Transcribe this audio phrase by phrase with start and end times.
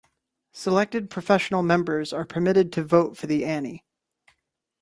[0.51, 3.83] Selected professional members are permitted to vote for the Annie.